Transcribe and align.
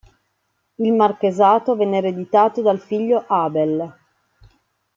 Il 0.79 0.93
marchesato 0.93 1.75
venne 1.75 1.97
ereditato 1.97 2.63
dal 2.63 2.79
figlio 2.79 3.23
Abel. 3.27 3.97